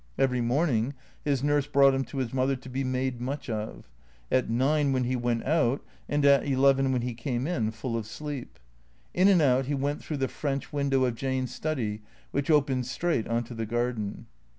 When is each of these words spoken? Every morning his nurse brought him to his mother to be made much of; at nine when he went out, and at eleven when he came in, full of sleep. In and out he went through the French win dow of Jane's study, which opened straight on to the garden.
Every 0.17 0.41
morning 0.41 0.95
his 1.23 1.43
nurse 1.43 1.67
brought 1.67 1.93
him 1.93 2.05
to 2.05 2.17
his 2.17 2.33
mother 2.33 2.55
to 2.55 2.69
be 2.69 2.83
made 2.83 3.21
much 3.21 3.51
of; 3.51 3.87
at 4.31 4.49
nine 4.49 4.93
when 4.93 5.03
he 5.03 5.15
went 5.15 5.43
out, 5.45 5.85
and 6.09 6.25
at 6.25 6.43
eleven 6.43 6.91
when 6.91 7.03
he 7.03 7.13
came 7.13 7.45
in, 7.45 7.69
full 7.69 7.95
of 7.95 8.07
sleep. 8.07 8.57
In 9.13 9.27
and 9.27 9.43
out 9.43 9.67
he 9.67 9.75
went 9.75 10.03
through 10.03 10.17
the 10.17 10.27
French 10.27 10.73
win 10.73 10.89
dow 10.89 11.03
of 11.03 11.13
Jane's 11.13 11.53
study, 11.53 12.01
which 12.31 12.49
opened 12.49 12.87
straight 12.87 13.27
on 13.27 13.43
to 13.43 13.53
the 13.53 13.67
garden. 13.67 14.25